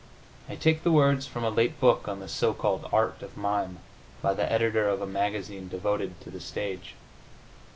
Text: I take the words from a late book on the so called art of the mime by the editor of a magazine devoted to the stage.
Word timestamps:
I 0.49 0.55
take 0.55 0.81
the 0.81 0.91
words 0.91 1.27
from 1.27 1.43
a 1.43 1.51
late 1.51 1.79
book 1.79 2.07
on 2.07 2.19
the 2.21 2.27
so 2.27 2.55
called 2.55 2.89
art 2.91 3.21
of 3.21 3.35
the 3.35 3.39
mime 3.39 3.77
by 4.23 4.33
the 4.33 4.51
editor 4.51 4.89
of 4.89 4.99
a 4.99 5.05
magazine 5.05 5.67
devoted 5.67 6.19
to 6.21 6.31
the 6.31 6.41
stage. 6.41 6.95